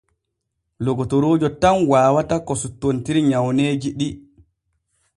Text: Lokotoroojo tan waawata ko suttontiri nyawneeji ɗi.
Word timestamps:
Lokotoroojo 0.87 1.51
tan 1.65 1.77
waawata 1.91 2.35
ko 2.45 2.53
suttontiri 2.61 3.19
nyawneeji 3.29 3.89
ɗi. 3.99 4.07